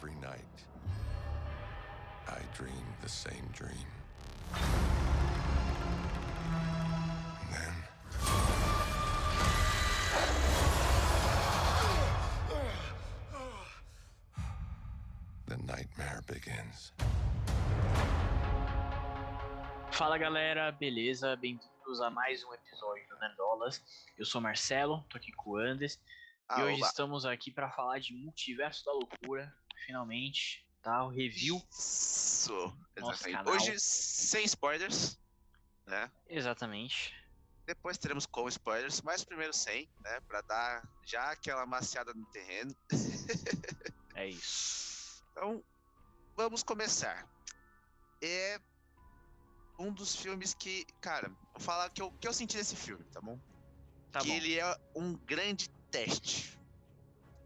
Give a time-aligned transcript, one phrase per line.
[0.00, 0.40] every night,
[2.26, 2.72] I dream
[3.02, 3.86] the same dream.
[7.52, 7.74] And then.
[15.46, 16.92] The nightmare begins.
[19.92, 21.36] Fala galera, beleza?
[21.36, 23.82] Bem-vindos a mais um episódio do Nerdolas.
[24.16, 26.00] Eu sou Marcelo, tô aqui com o Andes
[26.48, 26.86] Ah, e hoje oba.
[26.86, 29.52] estamos aqui para falar de Multiverso da Loucura,
[29.84, 31.04] finalmente, tá?
[31.04, 31.60] O review.
[31.70, 33.48] Isso, exatamente.
[33.48, 35.18] Hoje, sem spoilers,
[35.86, 36.10] né?
[36.26, 37.14] Exatamente.
[37.66, 40.20] Depois teremos com spoilers, mas primeiro sem, né?
[40.22, 42.74] Pra dar já aquela maciada no terreno.
[44.16, 45.24] É isso.
[45.30, 45.64] Então,
[46.36, 47.26] vamos começar.
[48.20, 48.60] É
[49.78, 53.20] um dos filmes que, cara, vou falar que eu, que eu senti desse filme, tá
[53.20, 53.40] bom?
[54.12, 54.34] Tá que bom.
[54.34, 56.58] ele é um grande teste,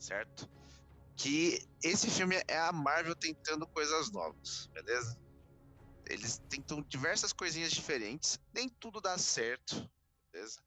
[0.00, 0.48] certo?
[1.16, 5.18] Que esse filme é a Marvel tentando coisas novas, beleza?
[6.08, 9.90] Eles tentam diversas coisinhas diferentes, nem tudo dá certo,
[10.32, 10.62] beleza?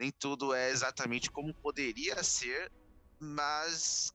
[0.00, 2.72] Nem tudo é exatamente como poderia ser,
[3.20, 4.10] mas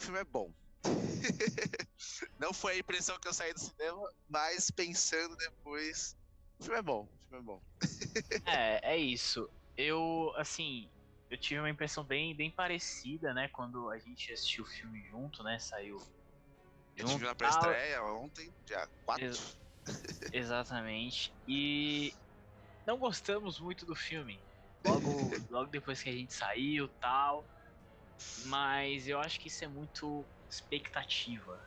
[0.00, 0.52] o filme é bom.
[2.38, 6.16] Não foi a impressão que eu saí do cinema, mas pensando depois,
[6.60, 7.62] o filme é bom, o filme é bom.
[8.46, 9.48] É, é isso.
[9.76, 10.91] Eu, assim,
[11.32, 13.48] eu tive uma impressão bem, bem parecida, né?
[13.48, 15.58] Quando a gente assistiu o filme junto, né?
[15.58, 15.98] Saiu.
[16.96, 17.36] Eu junto, tive na tal.
[17.36, 19.24] pré-estreia ontem, dia 4.
[19.24, 19.56] Ex-
[20.32, 21.32] Exatamente.
[21.46, 22.12] E
[22.86, 24.44] não gostamos muito do filme.
[24.84, 27.48] Logo, logo depois que a gente saiu tal.
[28.46, 31.62] Mas eu acho que isso é muito expectativa.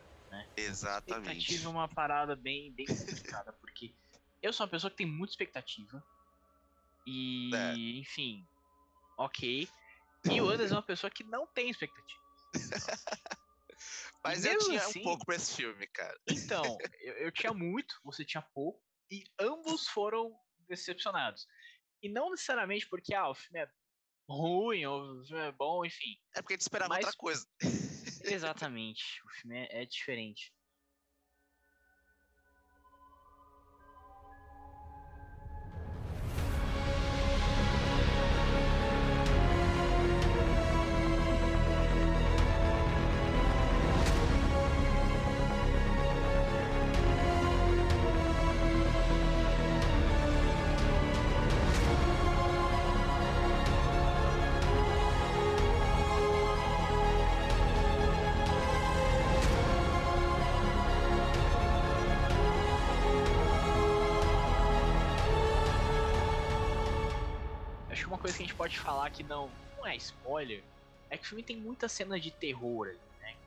[0.57, 1.53] Exatamente.
[1.53, 3.97] Expectativa é uma parada bem, bem complicada, porque
[4.41, 6.03] eu sou uma pessoa que tem muita expectativa.
[7.05, 7.99] E, É.
[8.01, 8.47] enfim,
[9.17, 9.67] ok.
[10.31, 12.19] E o Anderson é uma pessoa que não tem expectativa.
[14.23, 16.17] Mas eu tinha assim- um pouco pra esse filme, cara.
[16.29, 16.63] Então,
[17.01, 18.81] eu, eu tinha muito, você tinha pouco,
[19.11, 20.35] e ambos foram
[20.67, 21.45] decepcionados.
[22.01, 23.69] E não necessariamente porque ah, o filme é
[24.27, 26.17] ruim, ou o filme é bom, enfim.
[26.35, 27.45] É porque a gente esperava Mas- outra coisa.
[28.23, 30.51] Exatamente, o filme é, é diferente.
[67.95, 69.47] Acho que uma coisa que a gente pode falar que não,
[69.77, 70.61] não é spoiler
[71.09, 73.37] é que o filme tem muita cena de terror ali, né?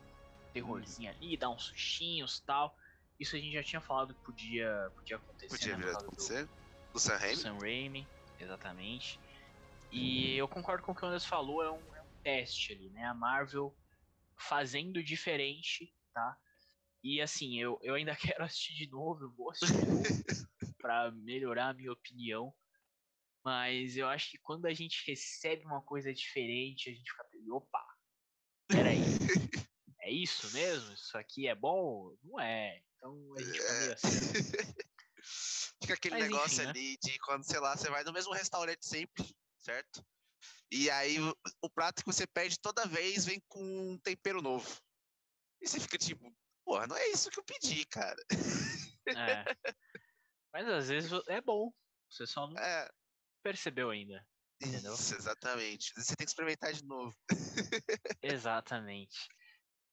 [0.55, 2.75] Terrorzinho ali, dá uns sustinhos tal.
[3.21, 5.51] Isso a gente já tinha falado que podia, podia acontecer.
[5.51, 6.49] Podia né, vir a por causa do- acontecer.
[6.95, 7.37] Do Sam do Raimi.
[7.37, 9.21] Sam Raimi, exatamente.
[9.93, 12.89] E eu concordo com o que o Anderson falou, é um, é um teste ali,
[12.89, 13.05] né?
[13.05, 13.77] A Marvel
[14.39, 16.39] fazendo diferente, tá?
[17.05, 20.03] E assim, eu, eu ainda quero assistir de novo, eu vou assistir de novo
[20.81, 22.55] pra melhorar a minha opinião.
[23.49, 27.83] Mas eu acho que quando a gente recebe uma coisa diferente, a gente fica, opa,
[28.69, 28.99] peraí,
[30.03, 30.93] é isso mesmo?
[30.93, 32.15] Isso aqui é bom?
[32.23, 32.79] Não é.
[32.95, 34.19] Então a gente fica meio assim.
[35.81, 36.69] Fica aquele Mas enfim, negócio né?
[36.71, 40.05] ali de quando, sei lá, você vai no mesmo restaurante sempre, certo?
[40.71, 44.69] E aí o, o prato que você pede toda vez vem com um tempero novo.
[45.61, 46.31] E você fica tipo,
[46.65, 48.23] porra, não é isso que eu pedi, cara.
[49.17, 49.45] É.
[50.53, 51.73] Mas às vezes é bom.
[52.11, 52.91] Você só não É,
[53.43, 54.25] percebeu ainda.
[54.61, 54.95] Entendeu?
[54.95, 55.93] isso, exatamente.
[55.95, 57.17] Você tem que experimentar de novo.
[58.23, 59.29] Exatamente.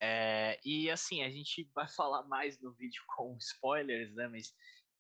[0.02, 4.28] É, e assim, a gente vai falar mais no vídeo com spoilers, né?
[4.28, 4.54] Mas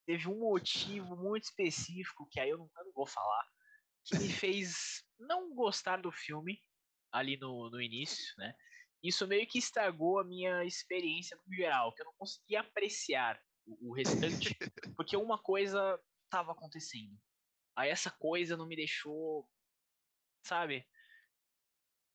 [0.05, 3.45] teve um motivo muito específico que aí eu não, eu não vou falar,
[4.05, 6.61] que me fez não gostar do filme
[7.11, 8.53] ali no, no início, né?
[9.03, 13.89] Isso meio que estragou a minha experiência no geral, que eu não conseguia apreciar o,
[13.89, 14.55] o restante,
[14.97, 17.15] porque uma coisa estava acontecendo.
[17.75, 19.47] Aí essa coisa não me deixou,
[20.43, 20.87] sabe?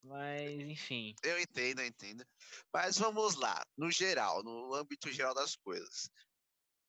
[0.03, 1.15] Mas, enfim.
[1.23, 2.25] Eu entendo, eu entendo.
[2.73, 6.11] Mas vamos lá, no geral, no âmbito geral das coisas.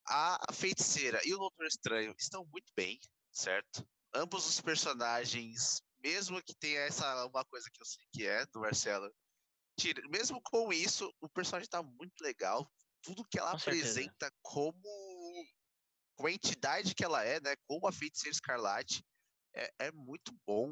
[0.08, 3.00] A feiticeira e o Doutor Estranho estão muito bem,
[3.32, 3.88] certo?
[4.14, 8.62] Ambos os personagens, mesmo que tenha essa uma coisa que eu sei que é do
[8.62, 9.14] Marcelo,
[9.78, 12.72] tira- mesmo com isso, o personagem tá muito legal.
[13.02, 13.90] Tudo que ela Com certeza.
[13.90, 14.82] apresenta como
[16.22, 17.56] como a entidade que ela é, né?
[17.68, 19.04] Como a feiticeira escarlate,
[19.56, 20.72] é, é muito bom.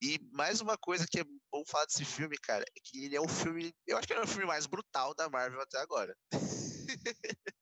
[0.00, 3.20] E mais uma coisa que é bom falar desse filme, cara, é que ele é
[3.20, 3.74] um filme.
[3.84, 6.16] Eu acho que ele é o filme mais brutal da Marvel até agora.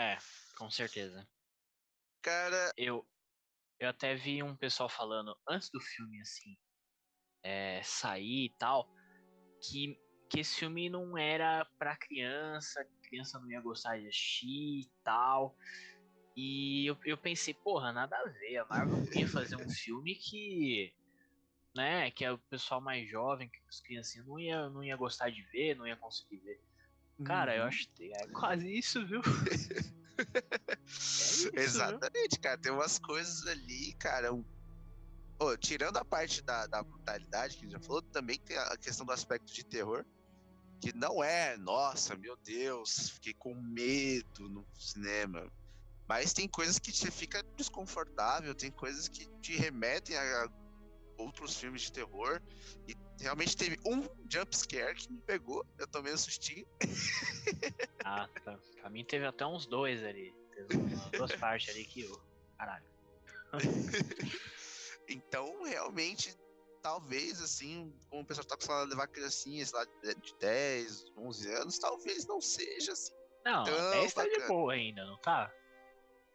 [0.00, 0.16] É,
[0.56, 1.28] com certeza.
[2.22, 3.04] Cara, Eu,
[3.80, 6.56] eu até vi um pessoal falando antes do filme, assim,
[7.42, 8.88] é, sair e tal,
[9.60, 9.96] que,
[10.30, 15.56] que esse filme não era pra criança, criança não ia gostar de assistir e tal.
[16.40, 20.14] E eu, eu pensei, porra, nada a ver, a Marvel não ia fazer um filme
[20.14, 20.94] que,
[21.74, 25.30] né, que é o pessoal mais jovem, que as criancinhas não ia, não ia gostar
[25.30, 26.60] de ver, não ia conseguir ver.
[27.24, 27.68] Cara, eu uhum.
[27.68, 29.20] acho que é quase isso, viu?
[30.70, 31.60] É isso, viu?
[31.60, 32.58] Exatamente, cara.
[32.58, 34.32] Tem umas coisas ali, cara.
[34.32, 34.44] um-
[35.40, 38.76] Ô, tirando a parte da, da brutalidade que a gente já falou, também tem a
[38.76, 40.04] questão do aspecto de terror.
[40.80, 45.48] Que não é, nossa, meu Deus, fiquei com medo no cinema.
[46.08, 50.48] Mas tem coisas que você fica desconfortável, tem coisas que te remetem a
[51.18, 52.40] outros filmes de terror.
[52.88, 55.66] E realmente teve um jump scare que me pegou.
[55.78, 56.66] Eu tomei um sustinho.
[58.04, 58.58] Ah, tá.
[58.80, 60.34] Pra mim teve até uns dois ali.
[60.54, 62.18] Teve umas duas partes ali que eu.
[62.56, 62.84] Caralho.
[65.10, 66.36] Então, realmente,
[66.82, 71.52] talvez, assim, como o pessoal tá acostumado a levar criancinhas lá de de 10, 11
[71.54, 73.14] anos, talvez não seja assim.
[73.44, 75.50] Não, Então, 10 tá de boa ainda, não tá?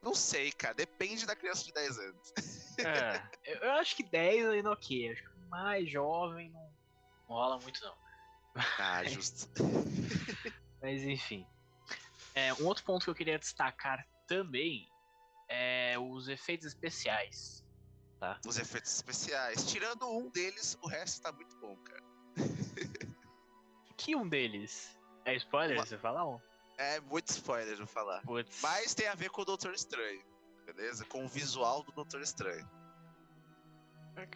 [0.04, 2.34] Não sei, cara, depende da criança de 10 anos.
[2.80, 3.56] É.
[3.66, 5.12] Eu, acho que 10 ainda ok.
[5.12, 6.62] Acho que mais jovem não,
[7.30, 7.96] não rola muito, não.
[8.78, 9.48] Ah, justo.
[10.82, 11.48] Mas enfim.
[12.36, 14.90] É, um outro ponto que eu queria destacar também
[15.48, 17.64] é os efeitos especiais.
[18.46, 19.66] Os efeitos especiais.
[19.70, 22.04] Tirando um deles, o resto tá muito bom, cara.
[23.98, 24.98] Que um deles?
[25.26, 25.78] É spoiler?
[25.78, 26.40] Uma- Você fala um?
[26.78, 28.22] É muito spoiler de falar.
[28.22, 28.62] Putz.
[28.62, 30.24] Mas tem a ver com o Doutor Estranho,
[30.66, 31.06] beleza?
[31.06, 32.68] Com o visual do Doutor Estranho.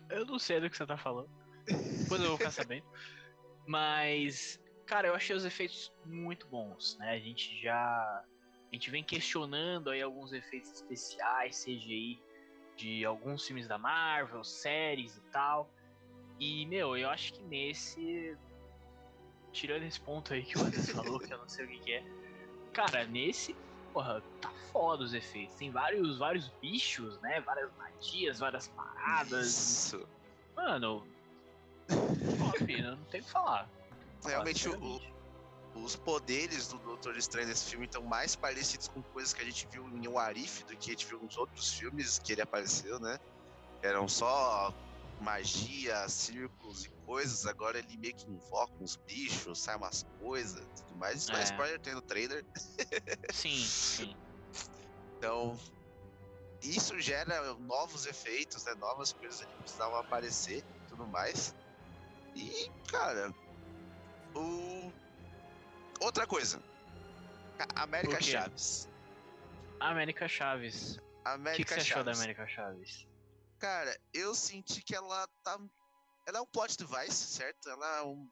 [0.09, 1.29] Eu não sei do que você tá falando.
[1.65, 2.85] Depois eu vou ficar sabendo.
[3.67, 7.11] Mas, cara, eu achei os efeitos muito bons, né?
[7.11, 8.23] A gente já.
[8.71, 12.21] A gente vem questionando aí alguns efeitos especiais, CGI,
[12.75, 15.69] de alguns filmes da Marvel, séries e tal.
[16.39, 18.37] E, meu, eu acho que nesse.
[19.51, 21.93] Tirando esse ponto aí que o Anderson falou, que eu não sei o que, que
[21.93, 22.03] é.
[22.73, 23.55] Cara, nesse,
[23.93, 25.55] porra, tá foda os efeitos.
[25.55, 27.41] Tem vários, vários bichos, né?
[27.41, 29.47] Várias magias, várias paradas.
[29.47, 30.07] Isso.
[30.55, 31.05] Mano,
[31.87, 33.69] top, não tem o que falar.
[34.25, 35.01] Realmente, o,
[35.75, 39.67] os poderes do Doutor Estranho nesse filme estão mais parecidos com coisas que a gente
[39.71, 42.99] viu em O Arif do que a gente viu nos outros filmes que ele apareceu,
[42.99, 43.19] né?
[43.81, 44.73] Eram só
[45.21, 47.47] magia, círculos e coisas.
[47.47, 51.21] Agora ele meio que invoca uns bichos, sai umas coisas e tudo mais.
[51.23, 51.45] Isso não é É.
[51.45, 52.45] spoiler, tem no trailer.
[53.33, 54.15] Sim, sim.
[55.17, 55.57] Então,
[56.61, 58.75] isso gera novos efeitos, né?
[58.75, 61.55] Novas coisas que precisavam aparecer e tudo mais.
[62.35, 63.33] E, cara,
[64.35, 64.91] o...
[66.01, 66.61] outra coisa.
[67.75, 68.21] América?
[68.21, 68.87] Chaves.
[69.79, 70.97] América Chaves.
[70.97, 72.19] O que, América que você achou da Chaves.
[72.19, 73.07] América Chaves?
[73.59, 75.59] Cara, eu senti que ela tá.
[76.27, 77.69] Ela é um plot device, certo?
[77.69, 78.29] Ela, é um...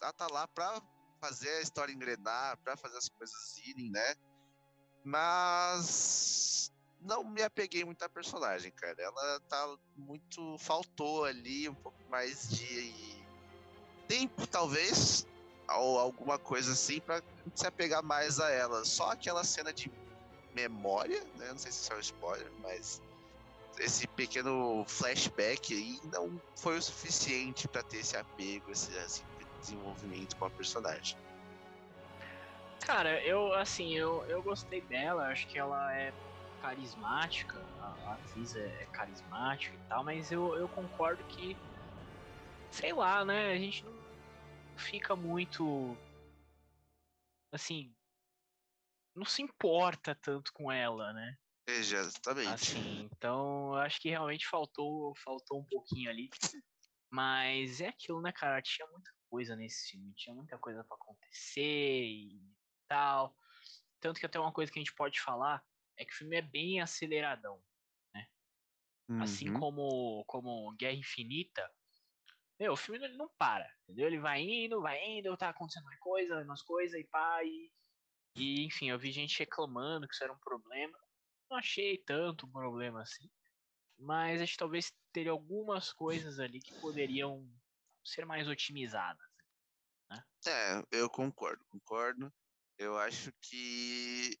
[0.00, 0.80] ela tá lá pra
[1.20, 4.14] fazer a história engrenar, pra fazer as coisas irem, né?
[5.04, 8.96] Mas não me apeguei muito à personagem, cara.
[8.98, 10.56] Ela tá muito.
[10.58, 13.22] Faltou ali um pouco mais de
[14.08, 15.26] tempo, talvez,
[15.68, 17.22] ou alguma coisa assim, pra
[17.54, 18.84] se apegar mais a ela.
[18.86, 19.92] Só aquela cena de
[20.54, 21.48] memória, né?
[21.48, 23.02] Não sei se isso é um spoiler, mas
[23.78, 29.24] esse pequeno flashback aí não foi o suficiente pra ter esse apego, esse, esse
[29.60, 31.16] desenvolvimento com a personagem.
[32.80, 36.12] Cara, eu, assim, eu, eu gostei dela, acho que ela é
[36.60, 41.56] carismática, a, a atriz é, é carismática e tal, mas eu, eu concordo que,
[42.70, 43.94] sei lá, né, a gente não
[44.76, 45.96] fica muito,
[47.52, 47.94] assim,
[49.14, 51.36] não se importa tanto com ela, né?
[51.66, 52.50] Exatamente.
[52.50, 56.28] Assim, então eu acho que realmente faltou, faltou um pouquinho ali.
[57.10, 58.60] Mas é aquilo, né, cara?
[58.60, 62.42] Tinha muita coisa nesse filme, tinha muita coisa pra acontecer e
[62.88, 63.34] tal.
[64.00, 65.62] Tanto que até uma coisa que a gente pode falar
[65.96, 67.62] é que o filme é bem aceleradão.
[69.20, 69.60] Assim Uhum.
[69.60, 71.70] como, como Guerra Infinita,
[72.58, 74.06] meu, o filme ele não para, entendeu?
[74.06, 77.72] Ele vai indo, vai indo, tá acontecendo uma coisa, umas coisas e pá, e,
[78.36, 80.98] e enfim, eu vi gente reclamando que isso era um problema.
[81.50, 83.30] Não achei tanto problema assim,
[83.98, 87.48] mas acho que talvez teria algumas coisas ali que poderiam
[88.04, 89.24] ser mais otimizadas.
[90.46, 92.32] É, eu concordo, concordo.
[92.76, 94.36] Eu acho que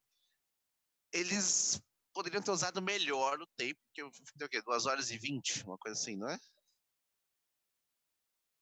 [1.12, 1.80] eles
[2.12, 4.60] poderiam ter usado melhor o tempo, filme tem o quê?
[4.62, 6.38] 2 horas e 20, uma coisa assim, não é?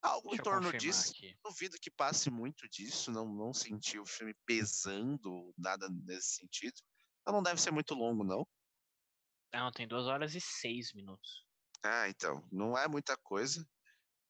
[0.02, 1.10] Algo Deixa em eu torno disso.
[1.10, 1.36] aqui.
[1.44, 6.80] Duvido que passe muito disso, não, não senti o filme pesando, nada nesse sentido.
[7.22, 8.46] Então não deve ser muito longo, não.
[9.52, 11.46] Não, tem 2 horas e 6 minutos.
[11.84, 13.66] Ah, então, não é muita coisa.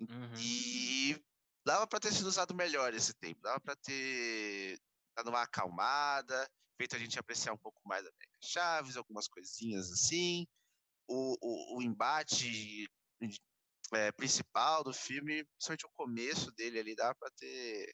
[0.01, 0.35] Uhum.
[0.39, 1.17] E
[1.65, 3.41] dava pra ter sido usado melhor esse tempo.
[3.41, 4.79] Dava pra ter
[5.17, 9.91] dado uma acalmada, feito a gente apreciar um pouco mais a América Chaves, algumas coisinhas
[9.93, 10.47] assim.
[11.09, 12.89] O, o, o embate
[13.95, 17.93] é, principal do filme, principalmente o começo dele ali, dava pra ter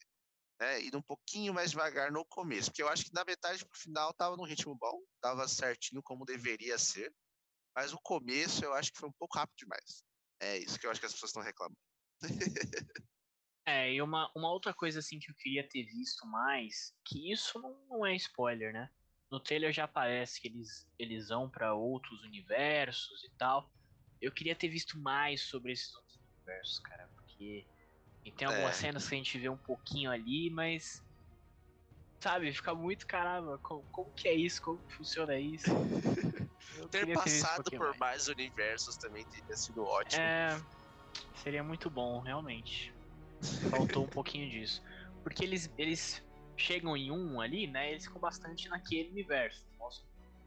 [0.59, 2.71] né, ido um pouquinho mais devagar no começo.
[2.71, 6.25] Porque eu acho que na metade pro final tava num ritmo bom, tava certinho como
[6.25, 7.13] deveria ser.
[7.75, 10.03] Mas o começo eu acho que foi um pouco rápido demais.
[10.41, 11.79] É isso que eu acho que as pessoas estão reclamando.
[13.69, 17.61] É, e uma, uma outra coisa assim que eu queria ter visto mais, que isso
[17.61, 18.91] não, não é spoiler, né?
[19.31, 23.71] No trailer já aparece que eles, eles vão pra outros universos e tal.
[24.23, 27.67] Eu queria ter visto mais sobre esses outros universos, cara, porque
[28.29, 28.81] e tem algumas É.
[28.81, 31.03] cenas que a gente vê um pouquinho ali, mas
[32.21, 35.65] sabe, fica muito caramba, como, como que é isso, como que funciona isso?
[36.91, 37.99] Ter um passado pouquinho por mais.
[37.99, 40.23] mais universos também teria sido ótimo.
[40.23, 40.61] É,
[41.37, 42.95] seria muito bom, realmente.
[43.71, 44.83] Faltou um pouquinho disso.
[45.23, 46.23] Porque eles, eles
[46.57, 47.91] chegam em um ali, né?
[47.91, 49.67] Eles ficam bastante naquele universo.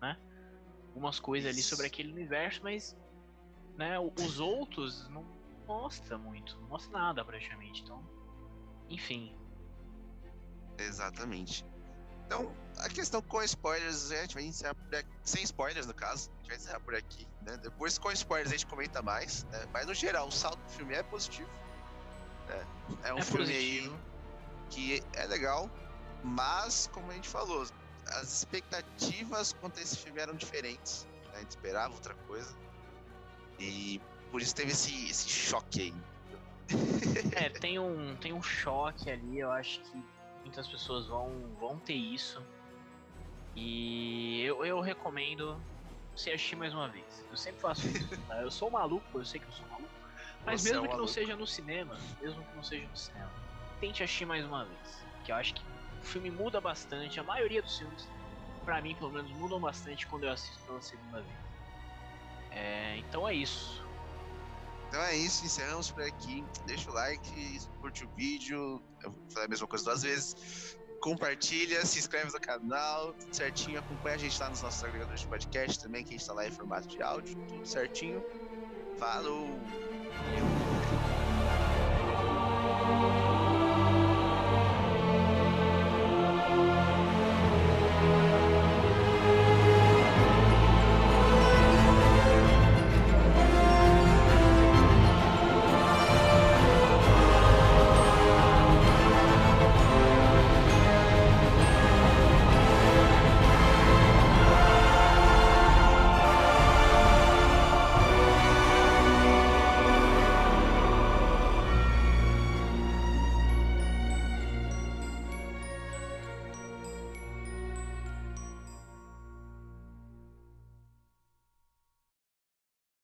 [0.02, 0.18] Né?
[0.88, 2.96] Algumas coisas ali sobre aquele universo, mas
[3.78, 5.41] né, os outros não
[5.72, 7.82] mostra muito, não mostra nada praticamente.
[7.84, 8.04] Então,
[8.90, 9.36] enfim.
[10.78, 11.66] Exatamente.
[12.26, 15.10] Então, a questão com spoilers, a gente vai encerrar por aqui.
[15.24, 16.30] Sem spoilers, no caso.
[16.30, 17.58] A gente vai encerrar por aqui, né?
[17.58, 19.44] Depois, com spoilers, a gente comenta mais.
[19.46, 19.66] Né?
[19.74, 21.50] Mas, no geral, o saldo do filme é positivo.
[22.48, 22.66] né?
[23.04, 23.96] É um é filme positivo.
[23.96, 24.12] aí
[24.70, 25.70] que é legal,
[26.24, 27.68] mas, como a gente falou,
[28.08, 31.06] as expectativas quanto a esse filme eram diferentes.
[31.26, 31.32] né?
[31.36, 32.56] A gente esperava outra coisa.
[33.60, 35.94] E por isso teve esse, esse choque aí.
[37.36, 40.04] É, tem um, tem um choque ali, eu acho que
[40.42, 42.42] muitas pessoas vão, vão ter isso.
[43.56, 45.62] E eu, eu recomendo
[46.16, 47.26] você assistir mais uma vez.
[47.30, 48.08] Eu sempre faço isso.
[48.28, 48.42] tá?
[48.42, 49.90] Eu sou maluco, eu sei que eu sou maluco.
[50.46, 51.14] Mas Você é mesmo um que não maluco.
[51.14, 53.32] seja no cinema, mesmo que não seja no cinema,
[53.80, 55.06] tente assistir mais uma vez.
[55.26, 55.62] Que eu acho que
[56.02, 57.20] o filme muda bastante.
[57.20, 58.08] A maioria dos filmes,
[58.64, 61.38] pra mim pelo menos, mudam bastante quando eu assisto pela segunda vez.
[62.52, 63.86] É, então é isso.
[64.92, 66.44] Então é isso, encerramos por aqui.
[66.66, 68.84] Deixa o like, curte o vídeo.
[69.02, 70.78] Eu vou fazer a mesma coisa duas vezes.
[71.00, 73.80] Compartilha, se inscreve no canal, tudo certinho.
[73.80, 76.46] Acompanha a gente lá nos nossos agregadores de podcast também, que a gente tá lá
[76.46, 78.22] em formato de áudio, tudo certinho.
[79.00, 79.48] Falou!